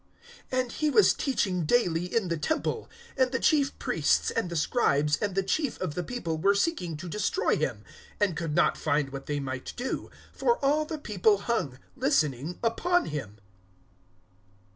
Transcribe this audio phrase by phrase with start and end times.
[0.51, 5.15] (47)And he was teaching daily in the temple; and the chief priests and the scribes
[5.21, 7.83] and the chief of the people were seeking to destroy him,
[8.19, 13.05] (48)and could not find what they might do; for all the people hung, listening, upon
[13.13, 13.37] him.